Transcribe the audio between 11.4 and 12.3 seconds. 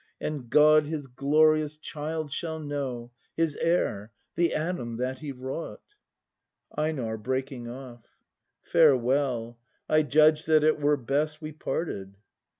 parted.